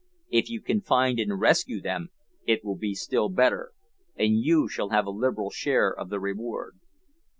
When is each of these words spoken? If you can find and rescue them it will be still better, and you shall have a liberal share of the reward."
If 0.31 0.49
you 0.49 0.61
can 0.61 0.81
find 0.81 1.19
and 1.19 1.39
rescue 1.39 1.79
them 1.79 2.09
it 2.47 2.65
will 2.65 2.75
be 2.75 2.95
still 2.95 3.29
better, 3.29 3.71
and 4.15 4.39
you 4.43 4.67
shall 4.67 4.89
have 4.89 5.05
a 5.05 5.11
liberal 5.11 5.51
share 5.51 5.93
of 5.95 6.09
the 6.09 6.19
reward." 6.19 6.79